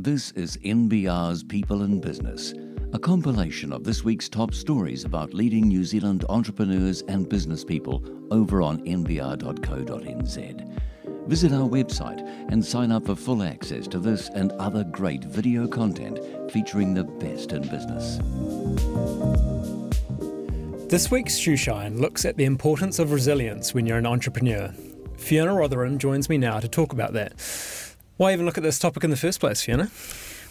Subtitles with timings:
[0.00, 2.54] This is NBR's People in Business,
[2.92, 8.04] a compilation of this week's top stories about leading New Zealand entrepreneurs and business people
[8.30, 10.78] over on nbr.co.nz.
[11.26, 12.20] Visit our website
[12.52, 16.20] and sign up for full access to this and other great video content
[16.52, 18.18] featuring the best in business.
[20.88, 24.72] This week's Shoeshine looks at the importance of resilience when you're an entrepreneur.
[25.16, 27.40] Fiona Rotherham joins me now to talk about that.
[28.18, 29.90] Why even look at this topic in the first place, Fiona?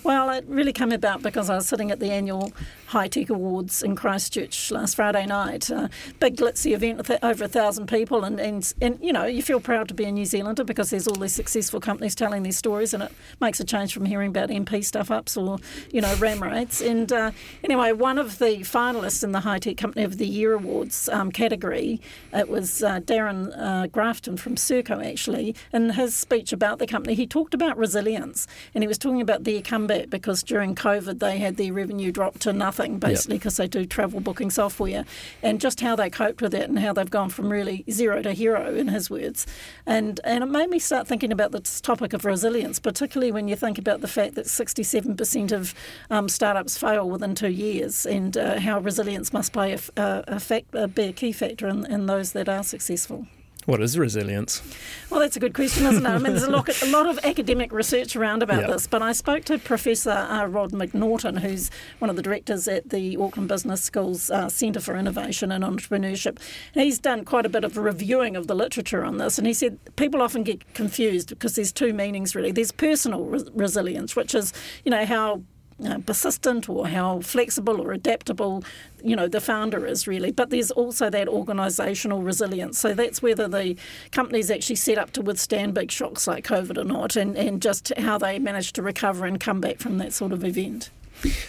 [0.07, 2.53] Well, it really came about because I was sitting at the annual
[2.85, 5.69] High Tech Awards in Christchurch last Friday night.
[5.69, 5.89] Uh,
[6.21, 9.59] big glitzy event with over a thousand people, and, and and you know you feel
[9.59, 12.93] proud to be a New Zealander because there's all these successful companies telling these stories,
[12.93, 15.57] and it makes a change from hearing about MP stuff ups or
[15.91, 16.79] you know ram raids.
[16.79, 20.53] And uh, anyway, one of the finalists in the High Tech Company of the Year
[20.53, 21.99] awards um, category,
[22.31, 25.53] it was uh, Darrin uh, Grafton from Serko actually.
[25.73, 29.43] In his speech about the company, he talked about resilience, and he was talking about
[29.43, 33.57] their comeback because during COVID they had their revenue drop to nothing nothing basically because
[33.57, 33.71] yep.
[33.71, 35.05] they do travel booking software,
[35.41, 38.33] and just how they coped with it and how they've gone from really zero to
[38.33, 39.47] hero, in his words.
[39.85, 43.55] And and it made me start thinking about this topic of resilience, particularly when you
[43.55, 45.73] think about the fact that 67% of
[46.09, 50.39] um, startups fail within two years, and uh, how resilience must play a, a, a
[50.39, 53.27] fact, be a key factor in, in those that are successful.
[53.67, 54.61] What is resilience?
[55.09, 56.09] Well, that's a good question, isn't it?
[56.09, 58.69] I mean, there's a lot, a lot of academic research around about yep.
[58.69, 62.91] this, but I spoke to Professor uh, Rod McNaughton, who's one of the directors at
[62.91, 66.39] the Auckland Business School's uh, Centre for Innovation and Entrepreneurship.
[66.73, 69.53] And he's done quite a bit of reviewing of the literature on this, and he
[69.53, 72.53] said people often get confused because there's two meanings really.
[72.53, 74.53] There's personal resilience, which is,
[74.85, 75.41] you know, how
[75.85, 78.63] uh, persistent or how flexible or adaptable
[79.03, 80.31] you know the founder is really.
[80.31, 82.79] But there's also that organisational resilience.
[82.79, 83.75] So that's whether the
[84.11, 87.93] company's actually set up to withstand big shocks like covid or not and, and just
[87.97, 90.89] how they manage to recover and come back from that sort of event.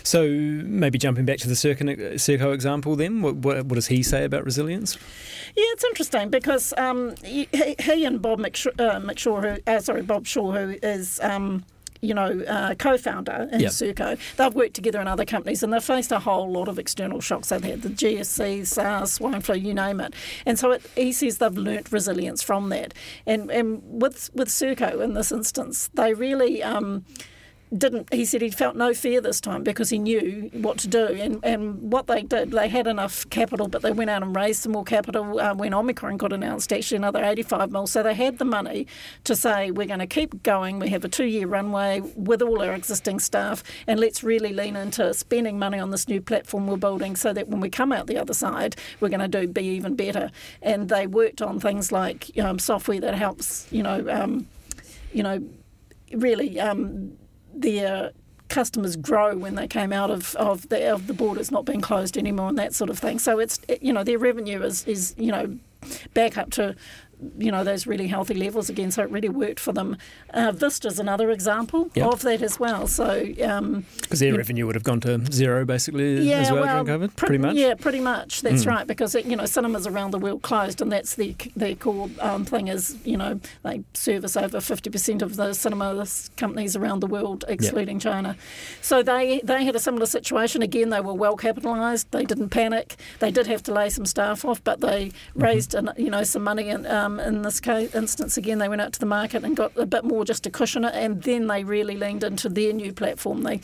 [0.02, 1.56] So maybe jumping back to the
[2.18, 4.96] Serko example then, what, what, what, does he say about resilience?
[5.56, 10.02] Yeah, it's interesting because um, he, he, and Bob McShaw, uh, McShaw who, uh, sorry,
[10.02, 11.64] Bob Shaw, who is um,
[12.00, 13.72] you know, uh, co-founder in yep.
[13.72, 14.16] Serko.
[14.36, 17.48] They've worked together in other companies and they've faced a whole lot of external shocks.
[17.48, 20.14] They've had the GFC, SARS, swine flu, you name it.
[20.46, 22.94] And so it, he says they've learnt resilience from that.
[23.26, 26.62] And and with with Serko in this instance, they really.
[26.62, 27.04] Um,
[27.76, 31.06] didn't he said he felt no fear this time because he knew what to do.
[31.06, 34.62] And, and what they did they had enough capital but they went out and raised
[34.62, 37.86] some more capital uh, when Omicron got announced actually another 85 mil.
[37.86, 38.86] So they had the money
[39.24, 40.78] to say we're going to keep going.
[40.78, 44.76] We have a two year runway with all our existing staff and let's really lean
[44.76, 48.06] into spending money on this new platform we're building so that when we come out
[48.06, 50.30] the other side we're going to do be even better.
[50.62, 54.46] And they worked on things like um, software that helps you know um,
[55.12, 55.42] you know
[56.12, 57.16] really um,
[57.60, 58.12] their
[58.48, 62.16] customers grow when they came out of, of the of the borders not being closed
[62.16, 63.18] anymore and that sort of thing.
[63.18, 65.58] So it's you know their revenue is is you know
[66.14, 66.74] back up to
[67.38, 68.90] you know those really healthy levels again.
[68.90, 69.96] So it really worked for them.
[70.30, 72.12] Uh, Vista's another example yep.
[72.12, 72.86] of that as well.
[72.86, 76.84] So because um, their revenue would have gone to zero basically yeah, as well, well
[76.84, 77.56] during COVID, pretty much.
[77.56, 78.42] Yeah, pretty much.
[78.42, 78.68] That's mm.
[78.68, 78.86] right.
[78.86, 82.44] Because it, you know cinemas around the world closed, and that's their their core um,
[82.44, 86.06] thing is you know they service over fifty percent of the cinema
[86.36, 88.02] companies around the world, excluding yep.
[88.02, 88.36] China.
[88.80, 90.62] So they they had a similar situation.
[90.62, 92.10] Again, they were well capitalised.
[92.12, 92.96] They didn't panic.
[93.18, 95.42] They did have to lay some staff off, but they mm-hmm.
[95.42, 96.86] raised you know some money and.
[96.86, 99.72] Um, um, in this case, instance, again, they went out to the market and got
[99.76, 102.92] a bit more just to cushion it, and then they really leaned into their new
[102.92, 103.42] platform.
[103.42, 103.58] They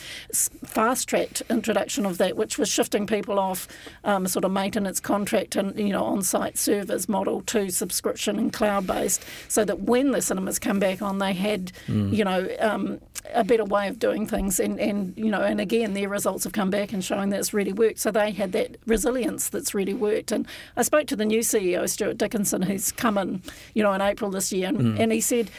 [0.65, 3.69] fast tracked introduction of that, which was shifting people off
[4.05, 9.25] um, sort of maintenance contract and you know on-site servers model to subscription and cloud-based,
[9.49, 12.13] so that when the cinemas come back on, they had mm.
[12.13, 13.01] you know um,
[13.33, 16.53] a better way of doing things, and, and you know, and again, their results have
[16.53, 17.99] come back and showing that it's really worked.
[17.99, 20.33] So they had that resilience that's really worked.
[20.33, 23.34] And I spoke to the new CEO, Stuart Dickinson, who's come in,
[23.75, 24.99] you know, in April this year, and, mm.
[24.99, 25.51] and he said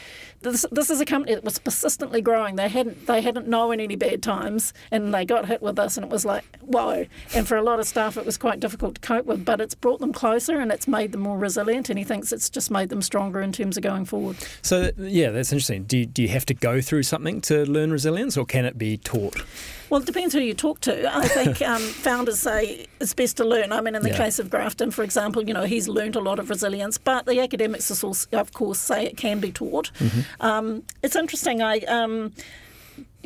[0.41, 2.55] this, this is a company that was persistently growing.
[2.55, 6.05] They hadn't they hadn't known any bad times, and they got hit with this, and
[6.05, 7.05] it was like whoa.
[7.33, 9.45] And for a lot of staff, it was quite difficult to cope with.
[9.45, 11.89] But it's brought them closer, and it's made them more resilient.
[11.89, 14.37] And he thinks it's just made them stronger in terms of going forward.
[14.61, 15.83] So yeah, that's interesting.
[15.83, 18.77] Do you, do you have to go through something to learn resilience, or can it
[18.77, 19.43] be taught?
[19.89, 21.15] Well, it depends who you talk to.
[21.15, 23.71] I think um, founders say it's best to learn.
[23.71, 24.17] I mean, in the yeah.
[24.17, 27.39] case of Grafton, for example, you know, he's learned a lot of resilience, but the
[27.39, 29.91] academics, of course, say it can be taught.
[29.99, 30.21] Mm-hmm.
[30.39, 31.61] Um, it's interesting.
[31.61, 31.79] I.
[31.79, 32.33] Um,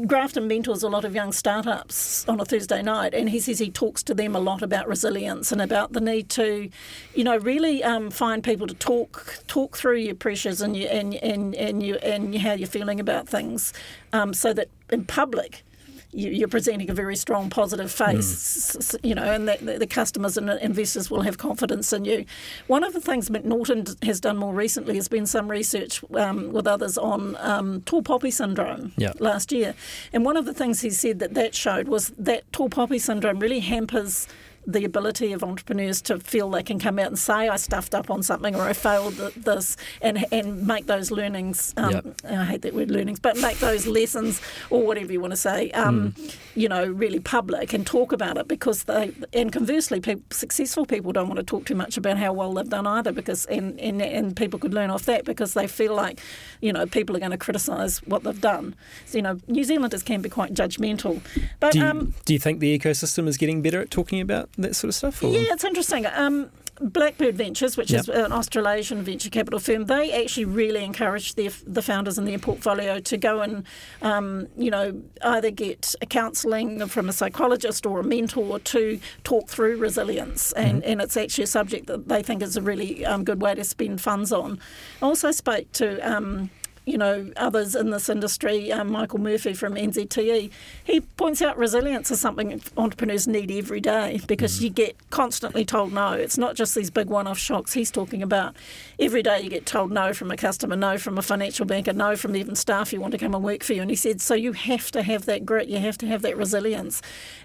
[0.08, 3.70] Grafton mentors a lot of young startups on a Thursday night, and he says he
[3.70, 6.70] talks to them a lot about resilience and about the need to,
[7.14, 11.16] you know, really um, find people to talk talk through your pressures and you and
[11.16, 13.74] and and you and how you're feeling about things,
[14.14, 15.64] um, so that in public
[16.12, 19.06] you, are presenting a very strong positive face, mm.
[19.06, 22.26] you know, and that the, the, customers and investors will have confidence in you.
[22.68, 26.68] One of the things McNaughton has done more recently has been some research um, with
[26.68, 29.20] others on um, tall poppy syndrome yep.
[29.20, 29.76] last year,
[30.14, 33.40] and one of the things he said that that showed was that tall poppy syndrome
[33.40, 34.28] really hampers
[34.68, 38.10] the ability of entrepreneurs to feel they can come out and say I stuffed up
[38.10, 42.06] on something or I failed this and and make those learnings um, yep.
[42.30, 45.72] I hate that word learnings but make those lessons or whatever you want to say
[45.72, 46.36] um, mm.
[46.56, 51.12] you know really public and talk about it because they and conversely people, successful people
[51.12, 54.02] don't want to talk too much about how well they've done either because and, and,
[54.02, 56.20] and people could learn off that because they feel like
[56.62, 60.04] you know people are going to criticise what they've done so, you know New Zealanders
[60.04, 61.22] can be quite judgmental
[61.60, 64.49] but do you, um, do you think the ecosystem is getting better at talking about
[64.58, 65.24] that sort of stuff?
[65.24, 65.32] Or?
[65.32, 66.06] Yeah, it's interesting.
[66.08, 66.52] Um,
[66.82, 68.02] Blackbird Ventures, which yep.
[68.02, 72.40] is an Australasian venture capital firm, they actually really encourage their, the founders in their
[72.40, 73.66] portfolio to go and,
[74.02, 79.50] um, you know, either get a counselling from a psychologist or a mentor to talk
[79.50, 80.54] through resilience.
[80.54, 80.92] And, mm-hmm.
[80.92, 83.64] and it's actually a subject that they think is a really um, good way to
[83.64, 84.60] spend funds on.
[85.02, 86.50] I also spoke to um,
[86.90, 90.52] you know, others in this industry, um, Michael Murphy from NZTE,
[90.84, 94.64] he points out resilience is something entrepreneurs need every day because mm.
[94.64, 96.14] you get constantly told no.
[96.14, 98.56] It's not just these big one off shocks he's talking about.
[99.00, 102.16] Every day you get told no from a customer, no from a financial banker, no
[102.16, 103.82] from even staff who want to come and work for you.
[103.82, 106.38] And he said, so you have to have that grit, you have to have that
[106.38, 107.02] resilience.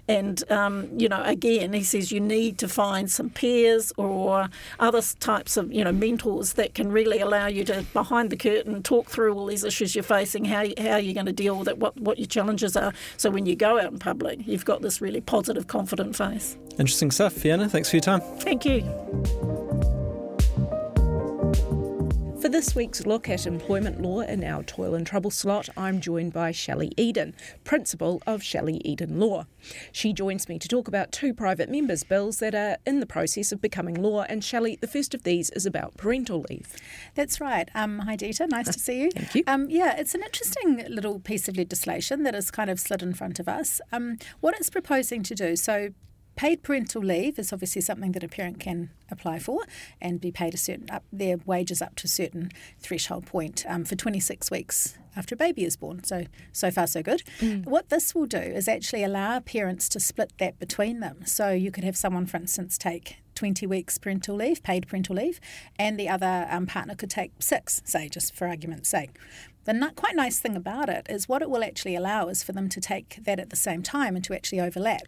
[0.07, 4.49] And, um, you know, again, he says you need to find some peers or
[4.79, 8.83] other types of, you know, mentors that can really allow you to, behind the curtain,
[8.83, 11.77] talk through all these issues you're facing, how, how you're going to deal with it,
[11.77, 12.93] what, what your challenges are.
[13.17, 16.57] So when you go out in public, you've got this really positive, confident face.
[16.77, 17.33] Interesting stuff.
[17.33, 18.21] Fiona, thanks for your time.
[18.39, 19.64] Thank you.
[22.45, 26.31] For this week's look at employment law in our Toil and Trouble slot, I'm joined
[26.31, 27.33] by Shelley Eden,
[27.63, 29.47] Principal of Shelley Eden Law.
[29.91, 33.51] She joins me to talk about two private members' bills that are in the process
[33.51, 34.25] of becoming law.
[34.29, 36.75] And Shelley, the first of these is about parental leave.
[37.15, 37.67] That's right.
[37.73, 38.45] Um, hi, Dita.
[38.45, 39.11] Nice to see you.
[39.15, 39.43] Thank you.
[39.47, 43.15] Um, yeah, it's an interesting little piece of legislation that has kind of slid in
[43.15, 43.81] front of us.
[43.91, 45.93] Um, what it's proposing to do, so
[46.35, 49.61] Paid parental leave is obviously something that a parent can apply for
[50.01, 53.85] and be paid a certain up their wages up to a certain threshold point um,
[53.85, 56.03] for 26 weeks after a baby is born.
[56.03, 57.23] So so far so good.
[57.39, 57.65] Mm.
[57.65, 61.25] What this will do is actually allow parents to split that between them.
[61.25, 65.39] So you could have someone, for instance, take 20 weeks parental leave, paid parental leave,
[65.77, 69.17] and the other um, partner could take six, say, just for argument's sake.
[69.65, 72.51] The not quite nice thing about it is what it will actually allow is for
[72.51, 75.07] them to take that at the same time and to actually overlap.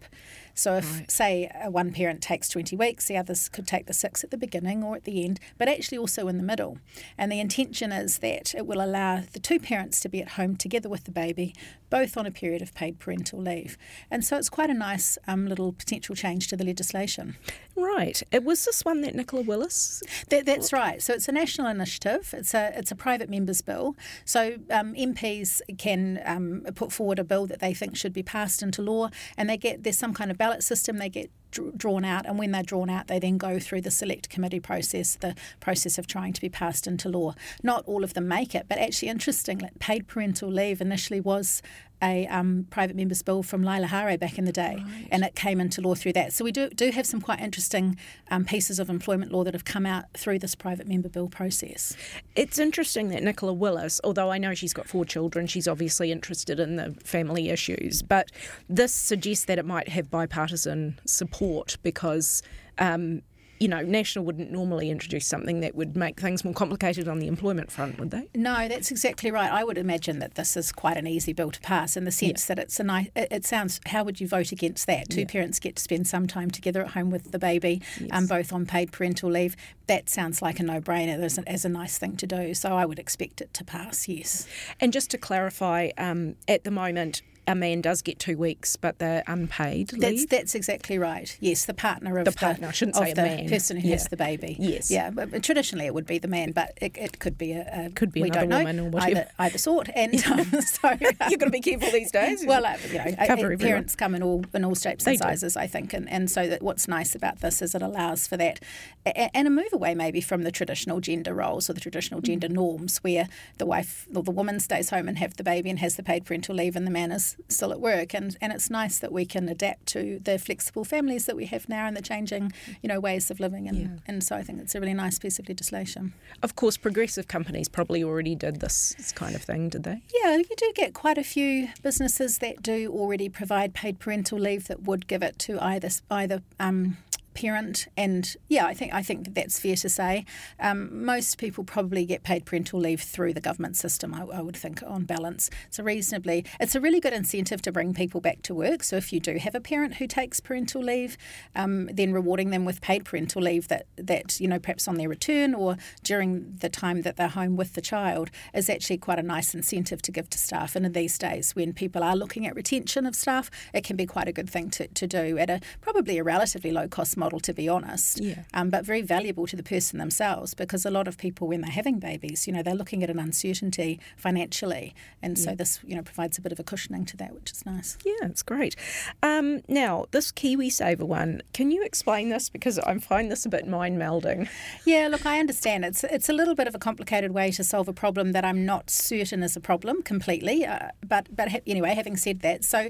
[0.57, 1.12] So if, right.
[1.12, 4.83] say, one parent takes 20 weeks, the others could take the six at the beginning
[4.83, 6.80] or at the end, but actually also in the middle.
[7.18, 10.56] And the intention is that it will allow the two parents to be at home
[10.56, 11.54] together with the baby,
[11.89, 13.77] both on a period of paid parental leave.
[14.09, 17.36] And so it's quite a nice um, little potential change to the legislation.
[17.75, 18.21] Right.
[18.31, 20.01] It was this one that Nicola Willis?
[20.30, 21.01] That, that's right.
[21.01, 22.33] So it's a national initiative.
[22.36, 23.95] It's a it's a private members bill.
[24.25, 28.63] So um, MPs can um, put forward a bill that they think should be passed
[28.63, 30.98] into law, and they get there's some kind of ballot system.
[30.98, 34.30] They get drawn out, and when they're drawn out, they then go through the select
[34.30, 37.34] committee process, the process of trying to be passed into law.
[37.64, 41.62] Not all of them make it, but actually, interestingly, paid parental leave initially was
[42.02, 45.08] a um, private member's bill from Laila Harré back in the day, right.
[45.12, 46.34] and it came into law through that.
[46.34, 47.98] So we do do have some quite interesting
[48.30, 51.96] um, pieces of employment law that have come out through this private member bill process.
[52.36, 56.60] It's interesting that Nicola Willis, although I know she's got four children, she's obviously interested
[56.60, 58.32] in the family issues, but
[58.70, 62.44] this suggests that it might have bipartisan support because.
[62.80, 63.24] Um,
[63.60, 67.28] you know, National wouldn't normally introduce something that would make things more complicated on the
[67.28, 68.28] employment front, would they?
[68.36, 69.52] No, that's exactly right.
[69.52, 72.44] I would imagine that this is quite an easy bill to pass in the sense
[72.44, 72.56] yeah.
[72.56, 73.10] that it's a nice.
[73.16, 73.80] It, sounds.
[73.88, 75.10] How would you vote against that?
[75.10, 75.28] Two yeah.
[75.28, 78.10] parents get to spend some time together at home with the baby, yes.
[78.12, 79.56] um, both on paid parental leave.
[79.88, 82.54] That sounds like a no-brainer as, as a nice thing to do.
[82.54, 84.08] So I would expect it to pass.
[84.08, 84.48] Yes.
[84.80, 89.00] And just to clarify, um, at the moment, a man does get two weeks, but
[89.00, 90.01] they're unpaid leave.
[90.01, 91.36] That's that's exactly right.
[91.39, 92.68] Yes, the partner of the partner.
[92.68, 93.50] I shouldn't say the man.
[93.50, 93.94] person who yeah.
[93.94, 94.58] has the baby.
[94.60, 94.92] Yes.
[94.92, 95.10] Yeah.
[95.10, 98.12] But traditionally, it would be the man, but it, it could be a, a could
[98.12, 99.22] be we don't woman know, or whatever.
[99.22, 99.89] Either, either sort.
[99.96, 100.89] And um, so
[101.30, 102.46] you've got to be careful these days.
[102.46, 105.20] well, uh, you know, Cover uh, parents come in all in all shapes they and
[105.20, 105.60] sizes, do.
[105.60, 108.60] I think, and and so that what's nice about this is it allows for that,
[109.06, 112.54] and a move away maybe from the traditional gender roles or the traditional gender mm.
[112.54, 115.96] norms, where the wife or the woman stays home and have the baby and has
[115.96, 119.00] the paid parental leave, and the man is still at work, and and it's nice
[119.00, 122.51] that we can adapt to the flexible families that we have now and the changing
[122.82, 123.88] you know ways of living, and yeah.
[124.08, 126.13] and so I think it's a really nice piece of legislation.
[126.44, 130.01] Of course, progressive companies probably already did this kind of thing, did they?
[130.24, 134.67] Yeah, you do get quite a few businesses that do already provide paid parental leave
[134.67, 136.98] that would give it to either either um,
[137.38, 140.25] parent, and yeah, I think I think that's fair to say.
[140.60, 144.13] Um, most people probably get paid parental leave through the government system.
[144.15, 147.94] I, I, would think, on balance, a reasonably, it's a really good incentive to bring
[147.94, 148.82] people back to work.
[148.84, 151.15] So if you do have a parent who takes parental leave,
[151.56, 155.10] um, then rewarding them with paid parental leave that that you know perhaps on their
[155.10, 159.24] return or during the time that they're home with the child is actually quite a
[159.24, 160.75] nice incentive to give to staff.
[160.75, 164.08] And in these days, when people are looking at retention of staff, it can be
[164.08, 167.26] quite a good thing to, to do at a probably a relatively low cost model
[167.27, 168.43] model, to be honest, yeah.
[168.53, 171.79] um, but very valuable to the person themselves because a lot of people, when they're
[171.81, 174.96] having babies, you know, they're looking at an uncertainty financially.
[175.22, 177.65] And so this, you know, provides a bit of a cushioning to that, which is
[177.65, 177.98] nice.
[178.05, 178.77] Yeah, it's great.
[179.22, 182.50] Um, now, this KiwiSaver one, can you explain this?
[182.50, 184.48] Because I find this a bit mind melding.
[184.86, 185.84] Yeah, look, I understand.
[185.84, 188.65] It's, it's a little bit of a complicated way to solve a problem that I'm
[188.65, 190.65] not certain is a problem completely.
[190.65, 192.89] Uh, but, but ha- anyway, having said that, so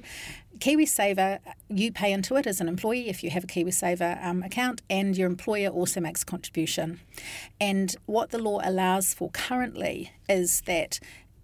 [0.58, 4.82] KiwiSaver, you pay into it as an employee if you have a KiwiSaver um, account,
[4.90, 7.00] and your employer also makes a contribution.
[7.60, 11.00] And what the law allows for currently is that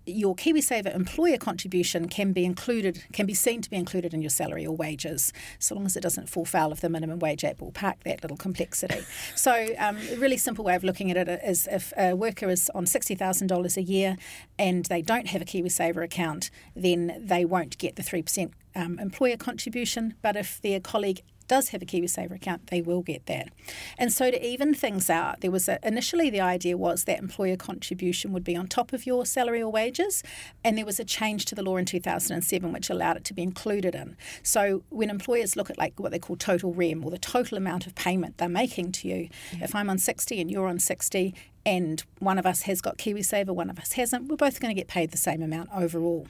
[0.06, 4.30] your KiwiSaver employer contribution can be included, can be seen to be included in your
[4.30, 7.62] salary or wages, so long as it doesn't fall foul of the minimum wage act.
[7.62, 9.04] We'll park that little complexity.
[9.36, 12.70] so, um, a really simple way of looking at it is if a worker is
[12.76, 14.18] on $60,000 a year
[14.60, 19.38] and they don't have a KiwiSaver account, then they won't get the 3% um, employer
[19.38, 20.16] contribution.
[20.22, 23.50] But if their colleague does have a KiwiSaver account, they will get that.
[23.98, 27.56] And so to even things out, there was a, initially the idea was that employer
[27.56, 30.24] contribution would be on top of your salary or wages,
[30.64, 33.44] and there was a change to the law in 2007 which allowed it to be
[33.44, 34.16] included in.
[34.42, 37.88] So when employers look at like what they call total rem or the total amount
[37.88, 39.66] of payment they're making to you, yeah.
[39.66, 41.34] if I'm on 60 and you're on 60
[41.66, 44.80] and one of us has got KiwiSaver, one of us hasn't, we're both going to
[44.80, 46.28] get paid the same amount overall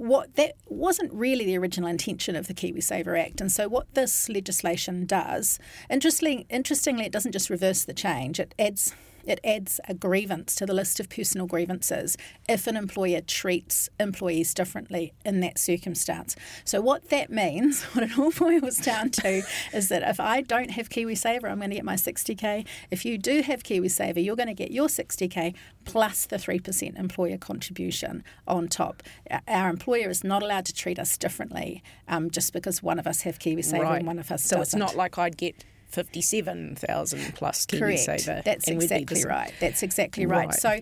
[0.00, 3.42] what that wasn't really the original intention of the KiwiSaver Act.
[3.42, 5.58] And so, what this legislation does,
[5.90, 10.66] interestingly, interestingly, it doesn't just reverse the change; it adds it adds a grievance to
[10.66, 12.16] the list of personal grievances
[12.48, 16.36] if an employer treats employees differently in that circumstance.
[16.64, 20.70] So, what that means, what it all boils down to, is that if I don't
[20.72, 22.66] have KiwiSaver, I'm going to get my 60k.
[22.90, 27.38] If you do have KiwiSaver, you're going to get your 60k plus the 3% employer
[27.38, 29.02] contribution on top.
[29.48, 33.22] Our employer is not allowed to treat us differently um, just because one of us
[33.22, 33.98] have KiwiSaver right.
[33.98, 34.78] and one of us so doesn't.
[34.78, 38.00] So, it's not like I'd get 57,000 plus Correct.
[38.00, 38.44] KiwiSaver.
[38.44, 39.52] That's exactly right.
[39.60, 40.46] That's exactly right.
[40.46, 40.54] right.
[40.54, 40.80] So,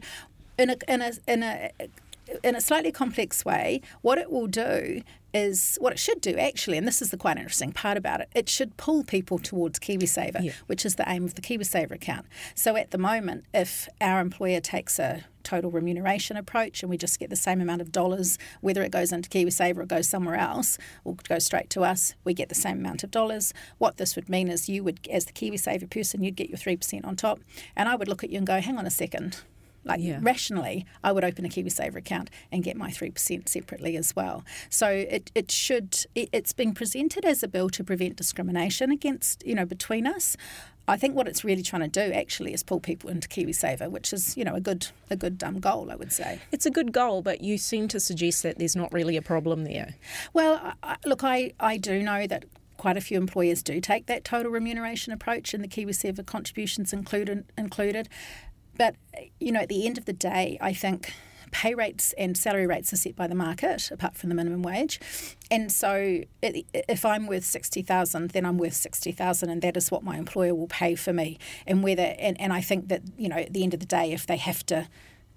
[0.59, 1.71] in a, in a, in a
[2.45, 5.03] in a slightly complex way, what it will do
[5.35, 8.29] is what it should do actually, and this is the quite interesting part about it.
[8.35, 10.53] It should pull people towards KiwiSaver, yeah.
[10.67, 12.27] which is the aim of the KiwiSaver account.
[12.55, 17.19] So at the moment, if our employer takes a total remuneration approach and we just
[17.19, 20.79] get the same amount of dollars, whether it goes into KiwiSaver or goes somewhere else
[21.05, 23.55] or goes straight to us, we get the same amount of dollars.
[23.79, 27.05] What this would mean is you would, as the KiwiSaver person, you'd get your 3%
[27.05, 27.41] on top.
[27.77, 29.43] And I would look at you and go, hang on a second
[29.85, 30.19] like yeah.
[30.23, 34.45] rationally, I would open a KiwiSaver account and get my 3% separately as well.
[34.69, 39.47] So it, it should, it, it's being presented as a bill to prevent discrimination against,
[39.47, 40.37] you know, between us.
[40.89, 44.13] I think what it's really trying to do actually is pull people into KiwiSaver, which
[44.13, 46.41] is you know a good a good um, goal, I would say.
[46.51, 49.65] It's a good goal, but you seem to suggest that there's not really a problem
[49.65, 49.95] there.
[50.33, 52.47] Well, I, look, I, I do know that
[52.79, 57.45] quite a few employers do take that total remuneration approach, and the KiwiSaver contributions included
[57.59, 58.09] included.
[58.79, 58.95] But,
[59.39, 61.13] you know, at the end of the day, I think
[61.51, 65.01] pay rates and salary rates are set by the market, apart from the minimum wage.
[65.51, 69.91] And so, if I'm worth sixty thousand, then I'm worth sixty thousand, and that is
[69.91, 71.39] what my employer will pay for me.
[71.67, 74.13] And whether, and, and I think that you know, at the end of the day,
[74.13, 74.89] if they have to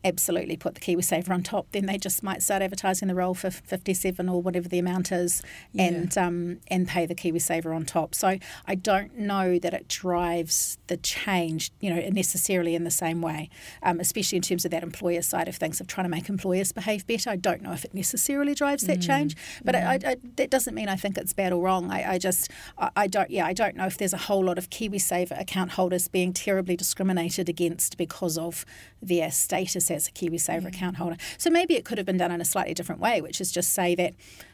[0.03, 3.51] absolutely put the KiwiSaver on top, then they just might start advertising the role for
[3.51, 5.41] 57 or whatever the amount is
[5.73, 5.83] yeah.
[5.83, 8.15] and um, and pay the KiwiSaver on top.
[8.15, 13.21] So I don't know that it drives the change, you know, necessarily in the same
[13.21, 13.49] way,
[13.83, 16.71] um, especially in terms of that employer side of things of trying to make employers
[16.71, 17.29] behave better.
[17.29, 19.05] I don't know if it necessarily drives that mm.
[19.05, 19.85] change, but mm.
[19.85, 21.91] I, I, that doesn't mean I think it's bad or wrong.
[21.91, 24.57] I, I just, I, I, don't, yeah, I don't know if there's a whole lot
[24.57, 28.65] of KiwiSaver account holders being terribly discriminated against because of
[29.01, 31.17] their status as a KiwiSaver account holder.
[31.37, 33.73] So maybe it could have been done in a slightly different way, which is just
[33.73, 34.13] say that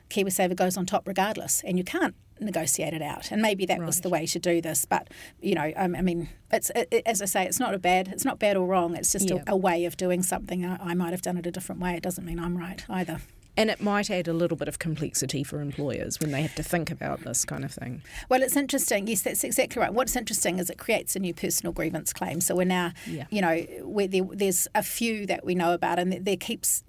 [0.10, 3.32] KiwiSaver goes on top regardless, and you can't negotiate it out.
[3.32, 3.86] And maybe that right.
[3.86, 4.86] was the way to do this.
[4.86, 5.10] But
[5.42, 8.26] you know, um, I mean, it's it, as I say, it's not a bad, it's
[8.26, 8.96] not bad or wrong.
[8.96, 9.44] It's just yeah.
[9.48, 10.66] a, a, way of doing something.
[10.66, 11.94] I, I might have done it a different way.
[11.96, 13.20] It doesn't mean I'm right either.
[13.58, 16.64] And it might add a little bit of complexity for employers when they have to
[16.64, 18.04] think about this kind of thing.
[18.30, 19.08] Well, it's interesting.
[19.08, 19.92] Yes, that's exactly right.
[19.92, 22.40] What's interesting is it creates a new personal grievance claim.
[22.40, 23.26] So we're now, yeah.
[23.32, 23.66] you know,
[24.08, 26.84] there, there's a few that we know about, and there keeps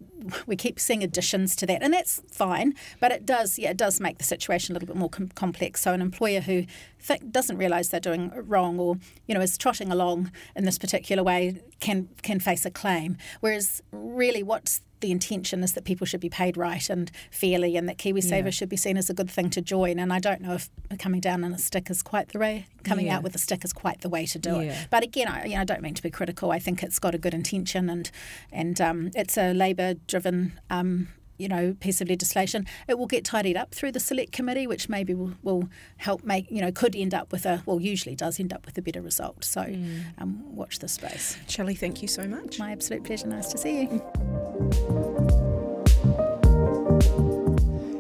[0.47, 2.75] we keep seeing additions to that, and that's fine.
[3.01, 5.81] But it does, yeah, it does make the situation a little bit more com- complex.
[5.81, 6.67] So an employer who
[7.07, 8.97] th- doesn't realise they're doing wrong, or
[9.27, 13.17] you know, is trotting along in this particular way, can can face a claim.
[13.41, 17.89] Whereas really, what's the intention is that people should be paid right and fairly, and
[17.89, 18.51] that KiwiSaver yeah.
[18.51, 19.99] should be seen as a good thing to join.
[19.99, 22.67] And I don't know if coming down on a stick is quite the way.
[22.85, 23.17] Coming yeah.
[23.17, 24.61] out with a stick is quite the way to do yeah.
[24.61, 24.89] it.
[24.91, 26.51] But again, I, you know, I don't mean to be critical.
[26.51, 28.11] I think it's got a good intention, and
[28.53, 32.67] and um, it's a Labor-driven um, you know, piece of legislation.
[32.87, 36.51] It will get tidied up through the select committee, which maybe will, will help make,
[36.51, 39.01] you know, could end up with a, well, usually does end up with a better
[39.01, 39.45] result.
[39.45, 40.03] So mm.
[40.19, 41.37] um, watch the space.
[41.49, 42.59] Shelley, thank you so much.
[42.59, 43.27] My absolute pleasure.
[43.27, 44.03] Nice to see you.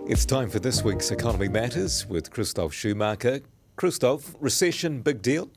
[0.08, 3.40] It's time for this week's Economy Matters with Christoph Schumacher.
[3.76, 5.50] Christoph, recession, big deal?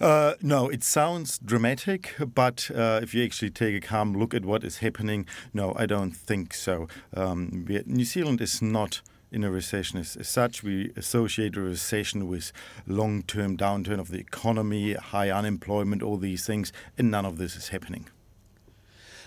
[0.00, 4.46] Uh, no, it sounds dramatic, but uh, if you actually take a calm look at
[4.46, 6.88] what is happening, no, I don't think so.
[7.14, 10.62] Um, New Zealand is not in a recession as, as, such.
[10.62, 12.50] We associate a recession with
[12.86, 17.54] long term downturn of the economy, high unemployment, all these things, and none of this
[17.54, 18.08] is happening.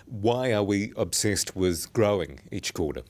[0.08, 3.04] Why are we obsessed with growing each quarter?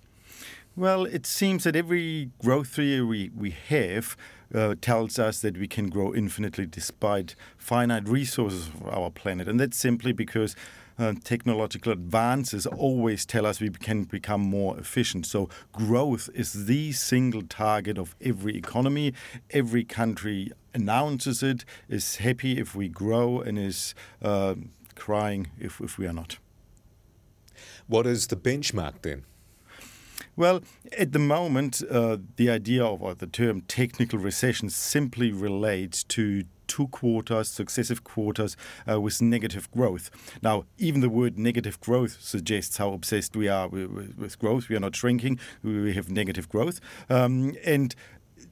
[0.76, 4.18] Well, it seems that every growth year we, we have
[4.54, 9.48] uh, tells us that we can grow infinitely despite finite resources of our planet.
[9.48, 10.56] And that's simply because
[10.98, 15.26] uh, technological advances always tell us we can become more efficient.
[15.26, 19.14] So, growth is the single target of every economy.
[19.50, 24.56] Every country announces it, is happy if we grow, and is uh,
[24.96, 26.38] crying if, if we are not.
[27.88, 29.24] What is the benchmark then?
[30.36, 30.62] Well,
[30.98, 36.46] at the moment, uh, the idea of or the term technical recession simply relates to
[36.66, 38.58] two quarters, successive quarters
[38.90, 40.10] uh, with negative growth.
[40.42, 44.70] Now, even the word negative growth suggests how obsessed we are with, with growth.
[44.70, 46.80] We are not shrinking, we have negative growth.
[47.10, 47.94] Um, and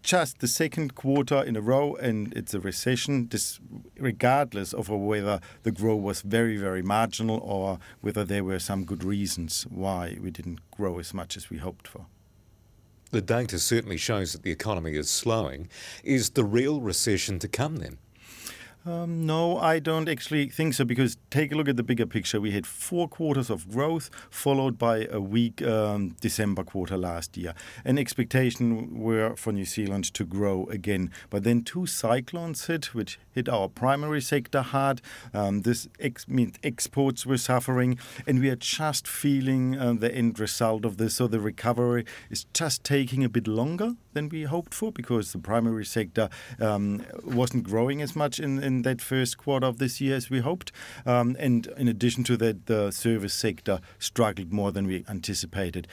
[0.03, 3.59] just the second quarter in a row, and it's a recession, this,
[3.97, 9.03] regardless of whether the growth was very, very marginal or whether there were some good
[9.03, 12.05] reasons why we didn't grow as much as we hoped for.
[13.11, 15.67] The data certainly shows that the economy is slowing.
[16.03, 17.97] Is the real recession to come then?
[18.83, 22.41] Um, no, I don't actually think so because take a look at the bigger picture.
[22.41, 27.53] We had four quarters of growth followed by a weak um, December quarter last year.
[27.85, 31.11] An expectation were for New Zealand to grow again.
[31.29, 34.99] But then two cyclones hit, which hit our primary sector hard.
[35.31, 40.39] Um, this ex- means exports were suffering, and we are just feeling uh, the end
[40.39, 41.15] result of this.
[41.15, 45.39] So the recovery is just taking a bit longer than we hoped for because the
[45.39, 50.15] primary sector um, wasn't growing as much in, in that first quarter of this year
[50.15, 50.71] as we hoped.
[51.05, 55.87] Um, and in addition to that, the service sector struggled more than we anticipated.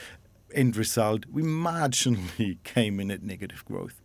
[0.53, 4.01] End result, we marginally came in at negative growth.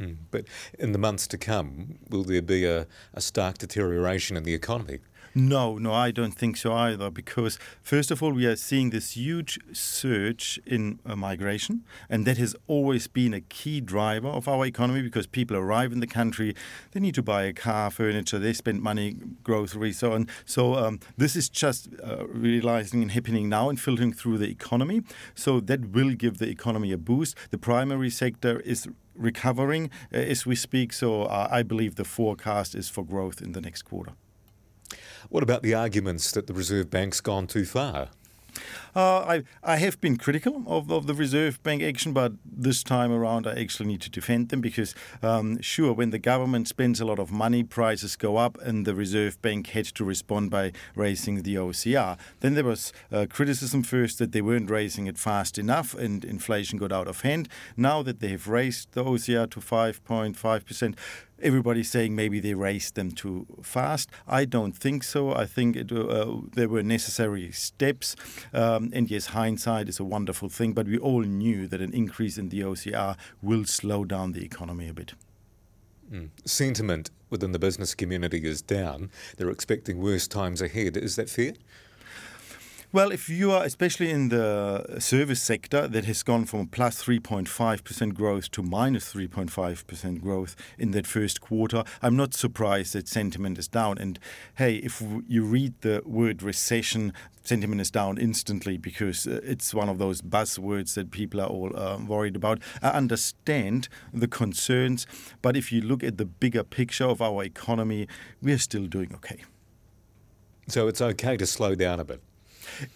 [0.00, 0.44] Mm, but
[0.78, 4.98] in the months to come, will there be a, a stark deterioration in the economy?
[5.38, 7.10] No, no, I don't think so either.
[7.10, 12.38] Because first of all, we are seeing this huge surge in uh, migration, and that
[12.38, 15.02] has always been a key driver of our economy.
[15.02, 16.54] Because people arrive in the country,
[16.92, 20.26] they need to buy a car, furniture, they spend money, groceries, so on.
[20.46, 25.02] So um, this is just uh, realizing and happening now and filtering through the economy.
[25.34, 27.36] So that will give the economy a boost.
[27.50, 30.94] The primary sector is recovering uh, as we speak.
[30.94, 34.14] So uh, I believe the forecast is for growth in the next quarter.
[35.28, 38.08] What about the arguments that the Reserve Bank's gone too far?
[38.96, 43.12] Uh, I, I have been critical of, of the Reserve Bank action, but this time
[43.12, 47.04] around I actually need to defend them because, um, sure, when the government spends a
[47.04, 51.42] lot of money, prices go up, and the Reserve Bank had to respond by raising
[51.42, 52.18] the OCR.
[52.40, 56.78] Then there was uh, criticism first that they weren't raising it fast enough and inflation
[56.78, 57.50] got out of hand.
[57.76, 60.94] Now that they have raised the OCR to 5.5%,
[61.40, 64.10] everybody's saying maybe they raised them too fast.
[64.26, 65.34] I don't think so.
[65.34, 68.16] I think it, uh, there were necessary steps.
[68.92, 72.48] And yes, hindsight is a wonderful thing, but we all knew that an increase in
[72.48, 75.14] the OCR will slow down the economy a bit.
[76.10, 76.30] Mm.
[76.44, 79.10] Sentiment within the business community is down.
[79.36, 80.96] They're expecting worse times ahead.
[80.96, 81.54] Is that fair?
[82.92, 88.14] Well, if you are, especially in the service sector, that has gone from plus 3.5%
[88.14, 93.66] growth to minus 3.5% growth in that first quarter, I'm not surprised that sentiment is
[93.66, 93.98] down.
[93.98, 94.20] And
[94.54, 99.88] hey, if you read the word recession, sentiment is down instantly because uh, it's one
[99.88, 102.60] of those buzzwords that people are all uh, worried about.
[102.82, 105.08] I understand the concerns,
[105.42, 108.06] but if you look at the bigger picture of our economy,
[108.40, 109.42] we are still doing okay.
[110.68, 112.22] So it's okay to slow down a bit.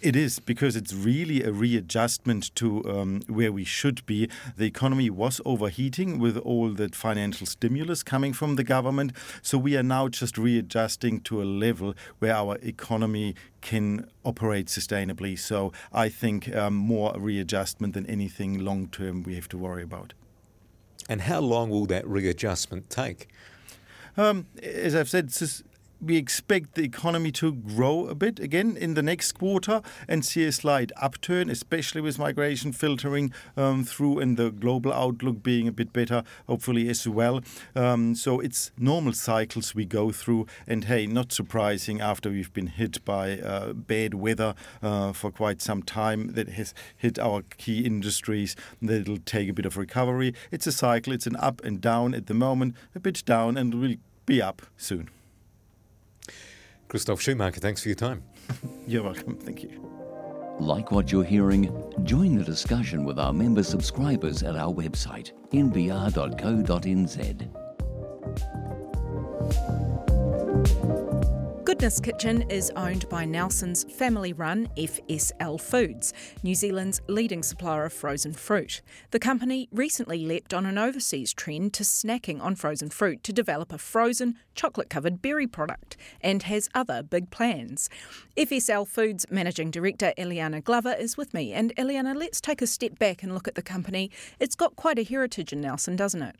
[0.01, 4.29] It is because it's really a readjustment to um, where we should be.
[4.57, 9.13] The economy was overheating with all that financial stimulus coming from the government.
[9.41, 15.37] So we are now just readjusting to a level where our economy can operate sustainably.
[15.37, 20.13] So I think um, more readjustment than anything long term we have to worry about.
[21.09, 23.27] And how long will that readjustment take?
[24.17, 25.31] Um, as I've said,
[26.01, 30.43] we expect the economy to grow a bit again in the next quarter and see
[30.45, 35.71] a slight upturn, especially with migration filtering um, through and the global outlook being a
[35.71, 37.41] bit better, hopefully as well.
[37.75, 42.67] Um, so it's normal cycles we go through, and hey, not surprising after we've been
[42.67, 47.85] hit by uh, bad weather uh, for quite some time that has hit our key
[47.85, 50.33] industries, that it'll take a bit of recovery.
[50.49, 53.75] It's a cycle, it's an up and down at the moment, a bit down, and
[53.75, 55.09] will be up soon.
[56.91, 58.21] Christoph Schumacher, thanks for your time.
[58.85, 59.37] You're welcome.
[59.37, 59.69] Thank you.
[60.59, 61.71] Like what you're hearing?
[62.03, 67.60] Join the discussion with our member subscribers at our website, nbr.co.nz.
[71.81, 76.13] Goodness Kitchen is owned by Nelson's family run FSL Foods,
[76.43, 78.83] New Zealand's leading supplier of frozen fruit.
[79.09, 83.73] The company recently leapt on an overseas trend to snacking on frozen fruit to develop
[83.73, 87.89] a frozen, chocolate covered berry product and has other big plans.
[88.37, 91.51] FSL Foods Managing Director Eliana Glover is with me.
[91.51, 94.11] And Eliana, let's take a step back and look at the company.
[94.39, 96.35] It's got quite a heritage in Nelson, doesn't it?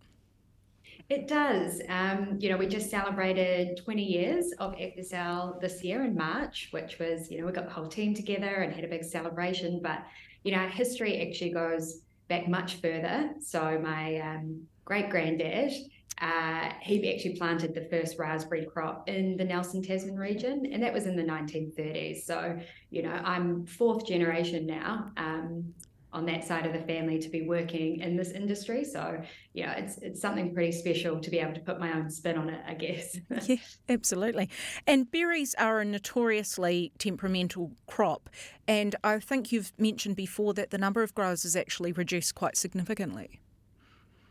[1.12, 1.82] It does.
[1.89, 7.00] Um, you know, we just celebrated 20 years of FSL this year in March, which
[7.00, 9.82] was, you know, we got the whole team together and had a big celebration.
[9.84, 10.06] But,
[10.45, 13.32] you know, our history actually goes back much further.
[13.41, 15.74] So my um, great granddad,
[16.21, 20.93] uh, he actually planted the first raspberry crop in the Nelson Tasman region, and that
[20.93, 22.24] was in the 1930s.
[22.24, 22.58] So,
[22.89, 25.12] you know, I'm fourth generation now.
[25.17, 25.74] Um,
[26.13, 28.84] on that side of the family to be working in this industry.
[28.84, 29.21] So
[29.54, 32.50] yeah, it's it's something pretty special to be able to put my own spin on
[32.50, 33.17] it, I guess.
[33.47, 34.50] yeah, absolutely.
[34.86, 38.30] And berries are a notoriously temperamental crop,
[38.67, 42.58] and I think you've mentioned before that the number of growers has actually reduced quite
[42.58, 43.39] significantly.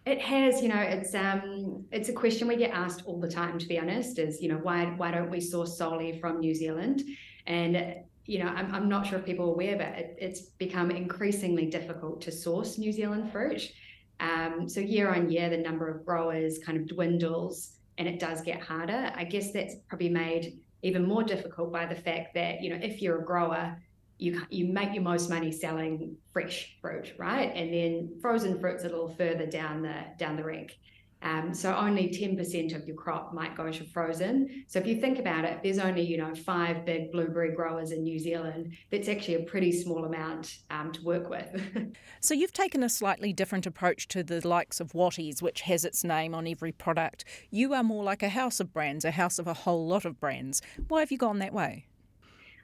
[0.06, 3.58] It has, you know, it's um, it's a question we get asked all the time.
[3.58, 7.04] To be honest, is you know why why don't we source solely from New Zealand?
[7.46, 7.94] And
[8.30, 11.66] you know, I'm, I'm not sure if people are aware, but it, it's become increasingly
[11.66, 13.60] difficult to source New Zealand fruit.
[14.20, 18.40] Um, so year on year, the number of growers kind of dwindles and it does
[18.40, 19.12] get harder.
[19.16, 23.02] I guess that's probably made even more difficult by the fact that, you know, if
[23.02, 23.76] you're a grower,
[24.18, 27.50] you you make your most money selling fresh fruit, right?
[27.52, 30.78] And then frozen fruit's a little further down the down the rank.
[31.22, 34.64] Um, so only 10% of your crop might go to frozen.
[34.66, 38.02] So if you think about it, there's only, you know, five big blueberry growers in
[38.02, 38.72] New Zealand.
[38.90, 41.94] That's actually a pretty small amount um, to work with.
[42.20, 46.04] so you've taken a slightly different approach to the likes of Wattie's, which has its
[46.04, 47.24] name on every product.
[47.50, 50.18] You are more like a house of brands, a house of a whole lot of
[50.20, 50.62] brands.
[50.88, 51.86] Why have you gone that way?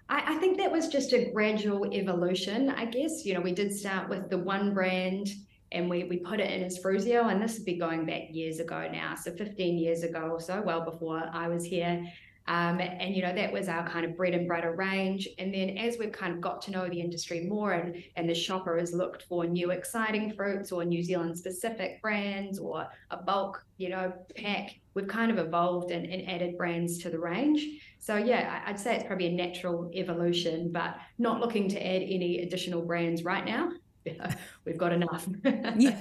[0.09, 3.25] I, I think that was just a gradual evolution, I guess.
[3.25, 5.31] You know, we did start with the one brand
[5.73, 8.61] and we, we put it in as Fruzio, and this would be going back years
[8.61, 12.05] ago now, so 15 years ago or so, well before I was here.
[12.49, 15.29] Um, and you know that was our kind of bread and butter range.
[15.39, 18.35] And then as we've kind of got to know the industry more, and and the
[18.35, 23.65] shopper has looked for new exciting fruits or New Zealand specific brands or a bulk
[23.79, 27.67] you know pack, we've kind of evolved and, and added brands to the range.
[27.99, 32.43] So yeah, I'd say it's probably a natural evolution, but not looking to add any
[32.43, 33.73] additional brands right now.
[34.65, 35.29] we've got enough.
[35.77, 35.97] yeah.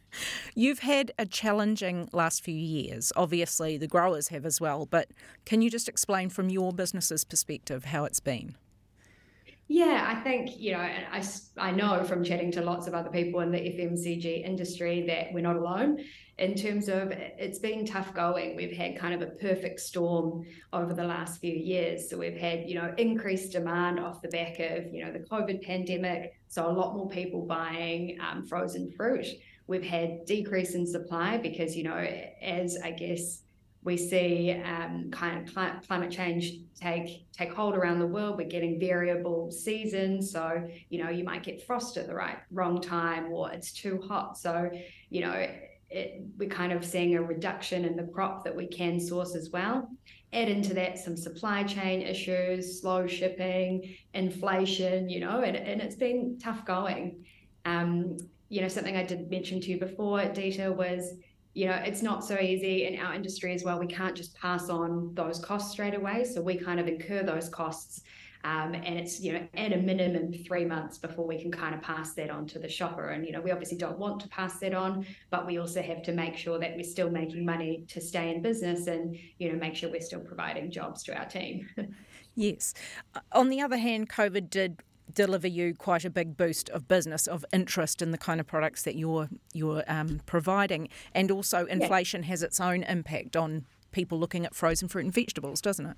[0.54, 3.12] You've had a challenging last few years.
[3.16, 4.86] Obviously, the growers have as well.
[4.86, 5.08] But
[5.44, 8.56] can you just explain from your business's perspective how it's been?
[9.72, 11.22] Yeah, I think, you know, I,
[11.56, 15.42] I know from chatting to lots of other people in the FMCG industry that we're
[15.42, 16.00] not alone
[16.38, 18.56] in terms of it's been tough going.
[18.56, 22.10] We've had kind of a perfect storm over the last few years.
[22.10, 25.64] So we've had, you know, increased demand off the back of, you know, the COVID
[25.64, 26.34] pandemic.
[26.48, 29.26] So a lot more people buying um, frozen fruit.
[29.68, 33.42] We've had decrease in supply because, you know, as I guess
[33.82, 38.36] we see um, kind of climate change take take hold around the world.
[38.36, 42.80] We're getting variable seasons, so you know you might get frost at the right wrong
[42.80, 44.36] time, or it's too hot.
[44.36, 44.70] So
[45.08, 45.46] you know
[45.90, 49.50] it, we're kind of seeing a reduction in the crop that we can source as
[49.50, 49.88] well.
[50.32, 55.96] Add into that some supply chain issues, slow shipping, inflation, you know, and, and it's
[55.96, 57.24] been tough going.
[57.64, 61.14] Um, you know, something I did mention to you before, Dita, was
[61.54, 63.78] you know, it's not so easy in our industry as well.
[63.78, 66.24] We can't just pass on those costs straight away.
[66.24, 68.02] So we kind of incur those costs.
[68.42, 71.82] Um, and it's, you know, at a minimum three months before we can kind of
[71.82, 73.10] pass that on to the shopper.
[73.10, 76.02] And, you know, we obviously don't want to pass that on, but we also have
[76.04, 79.58] to make sure that we're still making money to stay in business and, you know,
[79.58, 81.68] make sure we're still providing jobs to our team.
[82.34, 82.72] yes.
[83.32, 84.80] On the other hand, COVID did
[85.14, 88.82] deliver you quite a big boost of business, of interest in the kind of products
[88.82, 92.28] that you're you're um, providing, and also inflation yeah.
[92.28, 95.96] has its own impact on people looking at frozen fruit and vegetables, doesn't it?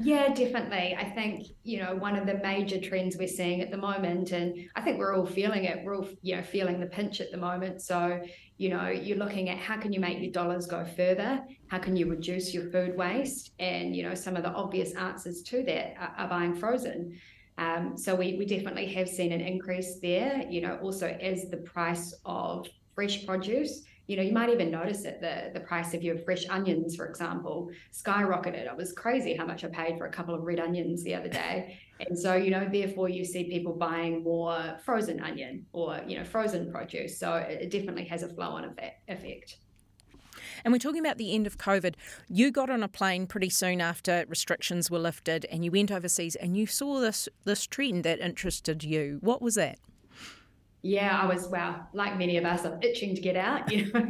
[0.00, 0.96] Yeah, definitely.
[0.96, 4.68] I think, you know, one of the major trends we're seeing at the moment, and
[4.76, 7.36] I think we're all feeling it, we're all, you know, feeling the pinch at the
[7.36, 7.82] moment.
[7.82, 8.20] So,
[8.58, 11.44] you know, you're looking at how can you make your dollars go further?
[11.66, 13.50] How can you reduce your food waste?
[13.58, 17.18] And, you know, some of the obvious answers to that are, are buying frozen.
[17.58, 21.58] Um, so we, we definitely have seen an increase there, you know, also as the
[21.58, 26.02] price of fresh produce, you know, you might even notice it, the, the price of
[26.02, 28.66] your fresh onions, for example, skyrocketed.
[28.66, 31.28] It was crazy how much I paid for a couple of red onions the other
[31.28, 31.78] day.
[32.00, 36.22] And so, you know, therefore you see people buying more frozen onion or, you know,
[36.22, 37.18] frozen produce.
[37.18, 38.72] So it definitely has a flow on
[39.08, 39.56] effect.
[40.64, 41.94] And we're talking about the end of COVID.
[42.28, 46.36] You got on a plane pretty soon after restrictions were lifted and you went overseas
[46.36, 49.18] and you saw this this trend that interested you.
[49.20, 49.78] What was that?
[50.82, 54.00] Yeah, I was well, like many of us, I'm itching to get out, you know.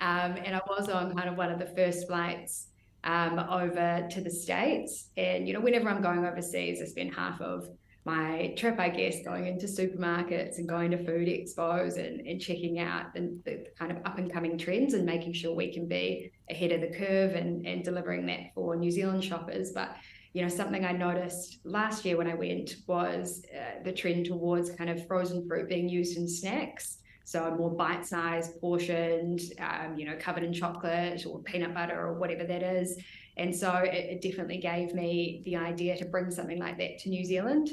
[0.00, 2.68] um, and I was on kind of one of the first flights
[3.04, 5.10] um, over to the States.
[5.16, 7.68] And, you know, whenever I'm going overseas, I spend half of
[8.10, 12.78] my trip, I guess, going into supermarkets and going to food expos and, and checking
[12.78, 16.32] out the, the kind of up and coming trends and making sure we can be
[16.50, 19.70] ahead of the curve and, and delivering that for New Zealand shoppers.
[19.72, 19.96] But
[20.32, 24.70] you know, something I noticed last year when I went was uh, the trend towards
[24.70, 26.98] kind of frozen fruit being used in snacks.
[27.24, 32.44] So more bite-sized, portioned, um, you know, covered in chocolate or peanut butter or whatever
[32.44, 32.98] that is.
[33.36, 37.08] And so it, it definitely gave me the idea to bring something like that to
[37.08, 37.70] New Zealand.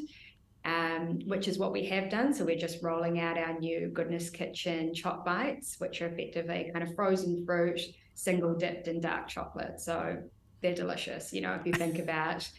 [0.68, 2.34] Um, which is what we have done.
[2.34, 6.86] So we're just rolling out our new Goodness Kitchen Choc Bites, which are effectively kind
[6.86, 7.80] of frozen fruit,
[8.16, 9.80] single dipped in dark chocolate.
[9.80, 10.18] So
[10.62, 11.32] they're delicious.
[11.32, 12.50] You know, if you think about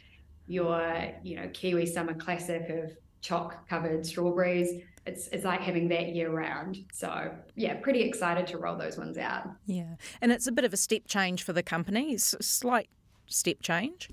[0.47, 6.14] your, you know, Kiwi summer classic of choc covered strawberries, it's it's like having that
[6.14, 6.79] year round.
[6.92, 9.51] So yeah, pretty excited to roll those ones out.
[9.66, 12.14] Yeah, and it's a bit of a step change for the company.
[12.14, 12.88] It's a slight
[13.27, 14.09] step change.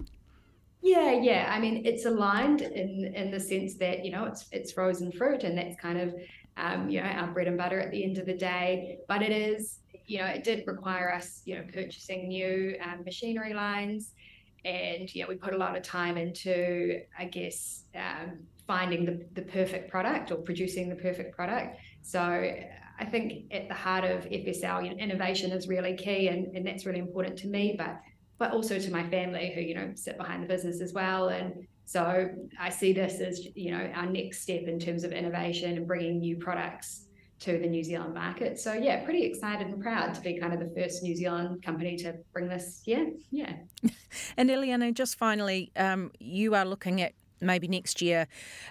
[0.85, 1.49] Yeah, yeah.
[1.51, 5.43] I mean, it's aligned in in the sense that you know it's it's frozen fruit,
[5.43, 6.13] and that's kind of
[6.57, 8.99] um, you know our bread and butter at the end of the day.
[9.07, 13.55] But it is you know it did require us you know purchasing new um, machinery
[13.55, 14.13] lines,
[14.63, 19.25] and you know we put a lot of time into I guess um, finding the,
[19.33, 21.79] the perfect product or producing the perfect product.
[22.03, 26.85] So I think at the heart of FSL, innovation is really key, and, and that's
[26.85, 27.99] really important to me, but
[28.37, 31.29] but also to my family who you know sit behind the business as well.
[31.29, 35.77] And so I see this as you know our next step in terms of innovation
[35.77, 37.05] and bringing new products
[37.37, 38.59] to the New Zealand market.
[38.59, 41.97] So yeah, pretty excited and proud to be kind of the first New Zealand company
[41.97, 42.81] to bring this.
[42.85, 43.53] Yeah, yeah.
[44.37, 48.27] and Eliana, just finally, um, you are looking at maybe next year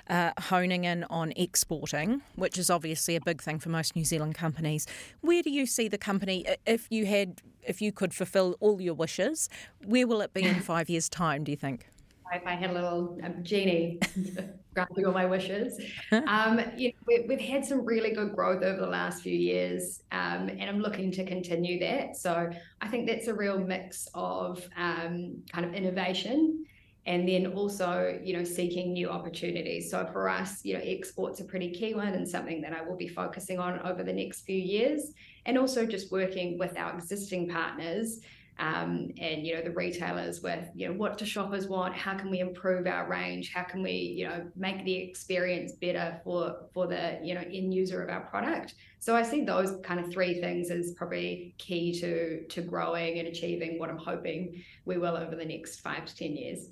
[0.09, 4.35] uh, honing in on exporting, which is obviously a big thing for most New Zealand
[4.35, 4.87] companies.
[5.21, 8.95] Where do you see the company if you had if you could fulfil all your
[8.95, 9.49] wishes?
[9.85, 11.45] Where will it be in five years' time?
[11.45, 11.87] Do you think?
[12.33, 14.01] If I had a little um, genie
[14.75, 15.79] granting all my wishes,
[16.27, 20.03] um, you know, we, we've had some really good growth over the last few years,
[20.11, 22.17] um, and I'm looking to continue that.
[22.17, 22.51] So
[22.81, 26.65] I think that's a real mix of um, kind of innovation
[27.07, 29.91] and then also you know seeking new opportunities.
[29.91, 32.97] So for us you know exports a pretty key one and something that i will
[32.97, 35.13] be focusing on over the next few years
[35.47, 38.21] and also just working with our existing partners
[38.59, 41.95] um, and you know the retailers with you know what do shoppers want?
[41.95, 43.53] How can we improve our range?
[43.53, 47.75] How can we you know make the experience better for for the you know end
[47.75, 48.75] user of our product?
[49.01, 53.29] So i see those kind of three things as probably key to to growing and
[53.29, 56.69] achieving what i'm hoping we will over the next five to ten years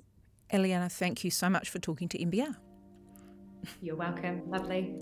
[0.53, 2.55] Eliana, thank you so much for talking to NBR.
[3.81, 4.43] You're welcome.
[4.49, 4.99] Lovely.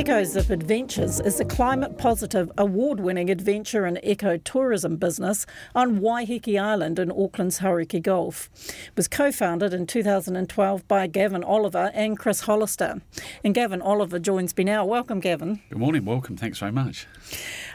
[0.00, 6.58] EcoZip Adventures is a climate positive, award winning adventure and eco tourism business on Waiheke
[6.58, 8.48] Island in Auckland's Hauraki Gulf.
[8.66, 13.02] It was co founded in 2012 by Gavin Oliver and Chris Hollister.
[13.44, 14.86] And Gavin Oliver joins me now.
[14.86, 15.60] Welcome, Gavin.
[15.68, 16.34] Good morning, welcome.
[16.34, 17.06] Thanks very much.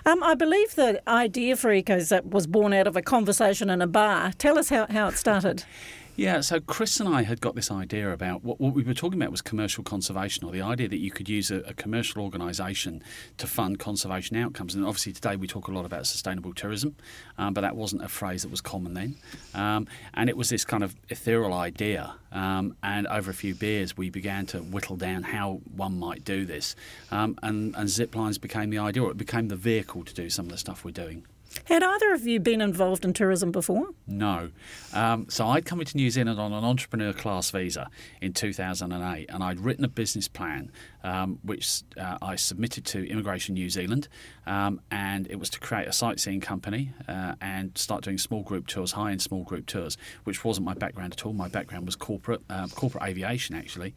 [0.04, 3.88] Um, I believe the idea for EcoZip was born out of a conversation in a
[3.88, 4.34] bar.
[4.40, 5.64] Tell us how, how it started.
[6.18, 9.20] Yeah, so Chris and I had got this idea about what, what we were talking
[9.22, 13.04] about was commercial conservation, or the idea that you could use a, a, commercial organisation
[13.38, 14.76] to fund conservation outcomes.
[14.76, 16.96] And obviously, today we talk a lot about sustainable tourism,
[17.38, 19.16] um, but that wasn't a phrase that was common then.
[19.54, 22.14] Um, and it was this kind of ethereal idea.
[22.32, 26.46] Um, and over a few beers, we began to whittle down how one might do
[26.46, 26.78] this.
[27.12, 30.30] Um, and, and zip lines became the idea, or it became the vehicle to do
[30.30, 31.26] some of the stuff we're doing.
[31.64, 33.88] Had either of you been involved in tourism before?
[34.06, 34.52] No.
[34.94, 37.90] Um, so I'd come into New Zealand on an entrepreneur class visa
[38.22, 40.72] in 2008, and I'd written a business plan
[41.04, 44.08] um, which uh, I submitted to Immigration New Zealand,
[44.46, 48.68] um, and it was to create a sightseeing company uh, and start doing small group
[48.68, 51.34] tours, high end small group tours, which wasn't my background at all.
[51.34, 53.96] My background was corporate, uh, corporate aviation actually.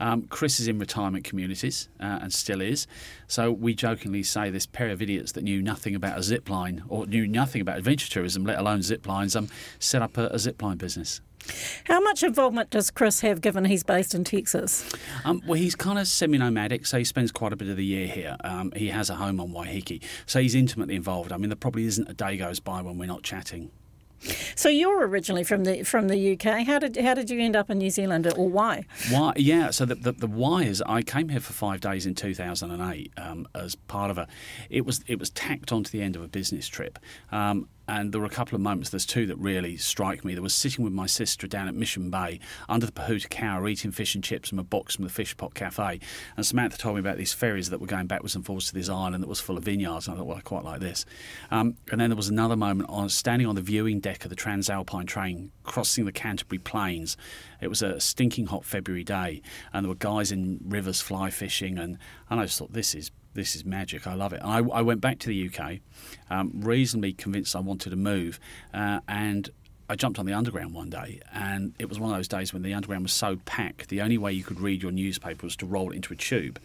[0.00, 2.86] Um, Chris is in retirement communities uh, and still is,
[3.26, 6.84] so we jokingly say this pair of idiots that knew nothing about a zip line
[6.88, 10.38] or knew nothing about adventure tourism, let alone zip lines, um, set up a, a
[10.38, 11.20] zip line business.
[11.84, 14.88] How much involvement does Chris have given he's based in Texas?
[15.24, 17.84] Um, well, he's kind of semi nomadic, so he spends quite a bit of the
[17.84, 18.36] year here.
[18.44, 21.32] Um, he has a home on Waiheke, so he's intimately involved.
[21.32, 23.70] I mean, there probably isn't a day goes by when we're not chatting.
[24.56, 26.66] So you're originally from the from the UK.
[26.66, 28.84] How did how did you end up in New Zealand, or why?
[29.10, 29.32] Why?
[29.36, 29.70] Yeah.
[29.70, 33.46] So the, the, the why is I came here for five days in 2008 um,
[33.54, 34.26] as part of a.
[34.70, 36.98] It was it was tacked onto the end of a business trip.
[37.30, 40.34] Um, and there were a couple of moments, there's two that really strike me.
[40.34, 44.14] There was sitting with my sister down at Mission Bay under the Pohutukawa eating fish
[44.14, 45.98] and chips from a box from the Fish Pot Cafe.
[46.36, 48.90] And Samantha told me about these ferries that were going backwards and forwards to this
[48.90, 50.06] island that was full of vineyards.
[50.06, 51.06] And I thought, well, I quite like this.
[51.50, 54.36] Um, and then there was another moment on standing on the viewing deck of the
[54.36, 57.16] TranzAlpine train crossing the Canterbury Plains.
[57.60, 61.78] It was a stinking hot February day, and there were guys in rivers fly fishing.
[61.78, 61.98] And,
[62.28, 64.06] and I just thought, this is this is magic.
[64.06, 64.40] I love it.
[64.42, 65.78] I, I went back to the UK,
[66.28, 68.40] um, reasonably convinced I wanted to move,
[68.74, 69.48] uh, and
[69.88, 72.62] I jumped on the underground one day, and it was one of those days when
[72.62, 73.88] the underground was so packed.
[73.88, 76.60] The only way you could read your newspaper was to roll it into a tube.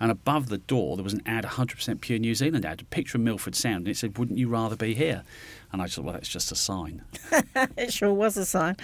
[0.00, 3.16] And above the door, there was an ad, 100% pure New Zealand ad, a picture
[3.16, 5.24] of Milford Sound, and it said, "Wouldn't you rather be here?"
[5.72, 7.02] And I just thought, well, that's just a sign.
[7.76, 8.76] it sure was a sign.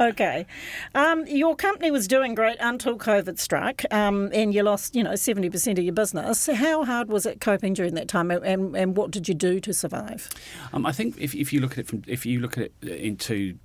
[0.00, 0.46] Okay.
[0.94, 5.12] Um, your company was doing great until COVID struck um, and you lost, you know,
[5.12, 6.46] 70% of your business.
[6.46, 9.72] How hard was it coping during that time and, and what did you do to
[9.72, 10.28] survive?
[10.72, 13.00] Um, I think if, if you look at it from, if you look at it
[13.00, 13.58] into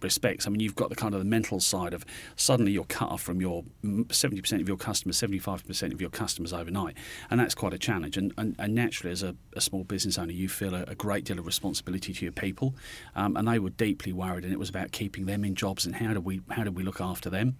[0.00, 0.46] respects.
[0.46, 2.04] I mean, you've got the kind of the mental side of
[2.36, 6.96] suddenly you're cut off from your 70% of your customers, 75% of your customers overnight.
[7.30, 8.16] And that's quite a challenge.
[8.16, 11.24] And, and, and naturally, as a, a, small business owner, you feel a, a, great
[11.24, 12.74] deal of responsibility to your people.
[13.14, 14.44] Um, and they were deeply worried.
[14.44, 16.82] And it was about keeping them in jobs and how do we, how do we
[16.82, 17.56] look after them.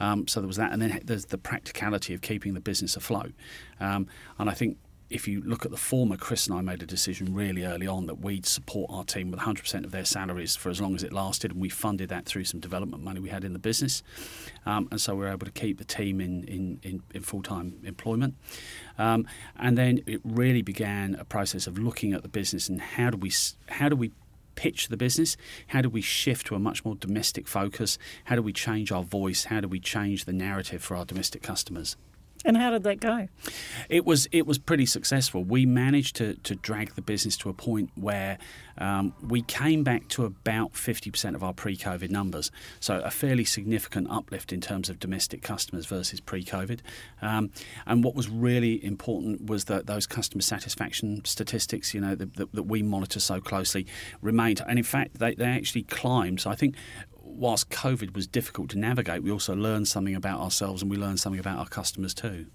[0.00, 0.72] Um, so there was that.
[0.72, 3.32] And then there's the practicality of keeping the business afloat.
[3.80, 4.06] Um,
[4.38, 7.32] and I think if you look at the former, Chris and I made a decision
[7.32, 10.80] really early on that we'd support our team with 100% of their salaries for as
[10.80, 13.52] long as it lasted, and we funded that through some development money we had in
[13.52, 14.02] the business.
[14.64, 17.42] Um, and so we were able to keep the team in, in, in, in full
[17.42, 18.34] time employment.
[18.98, 23.10] Um, and then it really began a process of looking at the business and how
[23.10, 23.30] do we
[23.68, 24.10] how do we
[24.54, 25.36] pitch the business?
[25.68, 27.98] How do we shift to a much more domestic focus?
[28.24, 29.44] How do we change our voice?
[29.44, 31.96] How do we change the narrative for our domestic customers?
[32.46, 33.28] And how did that go?
[33.88, 35.42] It was it was pretty successful.
[35.42, 38.38] We managed to, to drag the business to a point where
[38.78, 42.50] um, we came back to about 50% of our pre-COVID numbers.
[42.78, 46.80] So a fairly significant uplift in terms of domestic customers versus pre-COVID.
[47.22, 47.50] Um,
[47.86, 52.62] and what was really important was that those customer satisfaction statistics, you know, that, that
[52.64, 53.86] we monitor so closely,
[54.20, 54.60] remained.
[54.68, 56.42] And in fact, they, they actually climbed.
[56.42, 56.76] So I think
[57.38, 61.20] whilst COVID was difficult to navigate, we also learned something about ourselves and we learned
[61.20, 62.46] something about our customers too.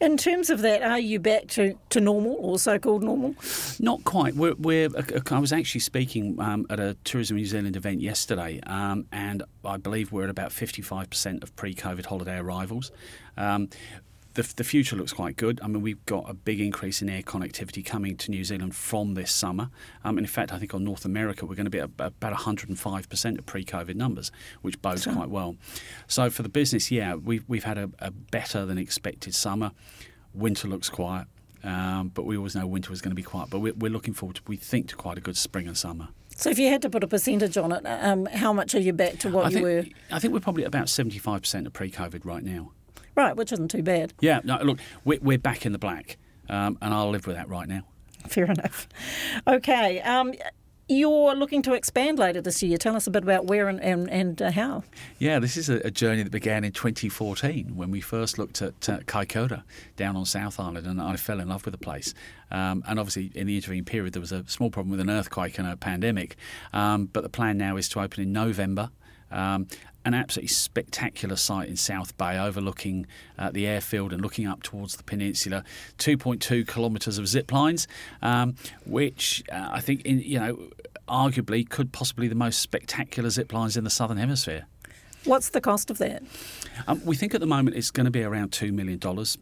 [0.00, 3.34] In terms of that, are you back to, to normal or so called normal?
[3.78, 4.34] Not quite.
[4.34, 4.88] We're, we're,
[5.30, 9.76] I was actually speaking um, at a Tourism New Zealand event yesterday, um, and I
[9.76, 12.90] believe we're at about 55% of pre COVID holiday arrivals.
[13.36, 13.68] Um,
[14.34, 15.60] the, the future looks quite good.
[15.62, 19.14] I mean, we've got a big increase in air connectivity coming to New Zealand from
[19.14, 19.70] this summer.
[20.04, 22.34] Um, and in fact, I think on North America, we're going to be at about
[22.34, 25.56] 105% of pre COVID numbers, which bodes quite well.
[26.08, 29.70] So for the business, yeah, we've, we've had a, a better than expected summer.
[30.32, 31.28] Winter looks quiet.
[31.62, 33.48] Um, but we always know winter is going to be quiet.
[33.48, 36.08] But we're, we're, looking forward to, we think, to quite a good spring and summer.
[36.36, 38.92] So, if you had to put a percentage on it, um, how much are you
[38.92, 39.84] back to what I you think, were?
[40.14, 42.72] I think we're probably about 75% of pre COVID right now.
[43.14, 44.12] Right, which isn't too bad.
[44.20, 46.16] Yeah, no, look, we're, we're back in the black,
[46.48, 47.82] um, and I'll live with that right now.
[48.28, 48.88] Fair enough.
[49.46, 50.00] Okay.
[50.00, 50.32] Um,
[50.88, 52.76] you're looking to expand later this year.
[52.76, 54.84] Tell us a bit about where and, and, and uh, how.
[55.18, 58.88] Yeah, this is a, a, journey that began in 2014 when we first looked at
[58.88, 59.62] uh, Kaikoura
[59.96, 62.12] down on South Island, and I fell in love with the place.
[62.50, 65.58] Um, and obviously, in the intervening period, there was a small problem with an earthquake
[65.58, 66.36] and a pandemic.
[66.74, 68.90] Um, but the plan now is to open in November.
[69.30, 69.66] Um,
[70.04, 73.06] an absolutely spectacular site in South Bay overlooking
[73.38, 75.64] uh, the airfield and looking up towards the peninsula.
[75.98, 77.88] 2.2 kilometres of zip lines,
[78.22, 78.54] um,
[78.86, 80.68] which uh, I think, in, you know,
[81.08, 84.66] arguably could possibly the most spectacular zip lines in the southern hemisphere.
[85.24, 86.22] What's the cost of that?
[86.86, 89.00] Um, we think at the moment it's going to be around $2 million,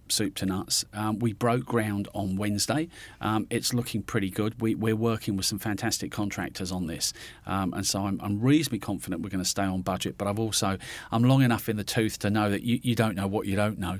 [0.09, 0.85] soup to nuts.
[0.93, 2.89] Um, we broke ground on Wednesday.
[3.21, 4.61] Um, it's looking pretty good.
[4.61, 7.13] We, are working with some fantastic contractors on this.
[7.47, 10.17] Um, and so I'm, I'm, reasonably confident we're going to stay on budget.
[10.19, 10.79] But I've also,
[11.11, 13.57] I'm long enough in the tooth to know that you, you don't know what you
[13.57, 13.99] don't know.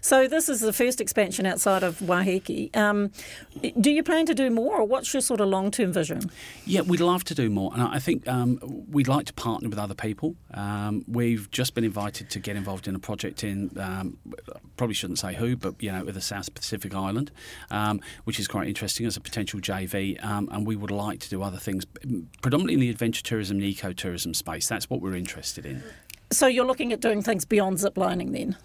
[0.00, 2.74] So this is the first expansion outside of Waiheke.
[2.76, 3.10] Um,
[3.80, 6.30] do you plan to do more, or what's your sort of long-term vision?
[6.66, 8.58] Yeah, we'd love to do more, and I think um,
[8.90, 10.36] we'd like to partner with other people.
[10.52, 14.18] Um, we've just been invited to get involved in a project in um,
[14.76, 17.30] probably shouldn't say who, but you know, with the South Pacific Island,
[17.70, 21.30] um, which is quite interesting as a potential JV, um, and we would like to
[21.30, 21.84] do other things,
[22.42, 24.68] predominantly in the adventure tourism and ecotourism space.
[24.68, 25.82] That's what we're interested in.
[26.34, 28.56] So you're looking at doing things beyond ziplining then?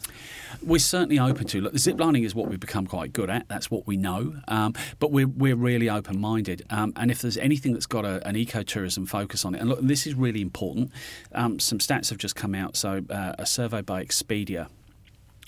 [0.61, 1.61] We're certainly open to.
[1.61, 3.47] Look, the ziplining is what we've become quite good at.
[3.47, 4.36] That's what we know.
[4.47, 6.65] Um, but we're, we're really open minded.
[6.70, 9.80] Um, and if there's anything that's got a, an ecotourism focus on it, and look,
[9.82, 10.91] this is really important.
[11.34, 12.76] Um, some stats have just come out.
[12.76, 14.67] So uh, a survey by Expedia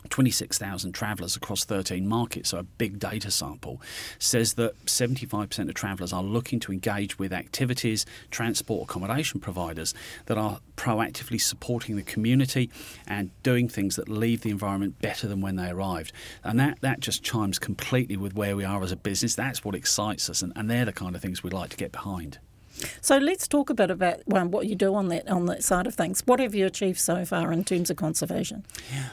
[0.10, 3.82] 26,000 travellers across 13 markets, so a big data sample,
[4.20, 9.94] says that 75% of travellers are looking to engage with activities, transport, accommodation providers
[10.26, 12.70] that are proactively supporting the community
[13.08, 16.12] and doing things that leave the environment better than when they arrived.
[16.44, 19.36] And that, that just chimes completely with where we are as a business.
[19.36, 21.92] That's what excites us, and, and they're the kind of things we'd like to get
[21.92, 22.40] behind.
[23.02, 25.88] So let's talk a bit about well, what you do on that on that side
[25.88, 26.22] of things.
[26.26, 28.66] What have you achieved so far in terms of conservation?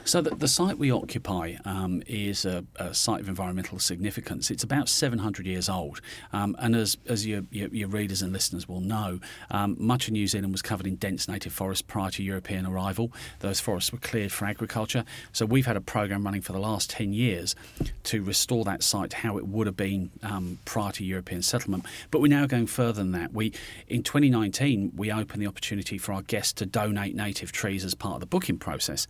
[0.04, 4.50] So the, the site we occupy um, is a, a, site of environmental significance.
[4.50, 6.00] It's about 700 years old,
[6.32, 10.12] um, and as as your, your, your, readers and listeners will know, um, much of
[10.12, 13.12] New Zealand was covered in dense native forests prior to European arrival.
[13.40, 15.04] Those forests were cleared for agriculture.
[15.32, 17.56] So we've had a program running for the last 10 years
[18.04, 21.84] to restore that site to how it would have been um, prior to European settlement.
[22.10, 23.32] But we're now going further than that.
[23.32, 23.52] We
[23.86, 28.14] in 2019, we opened the opportunity for our guests to donate native trees as part
[28.14, 29.06] of the booking process.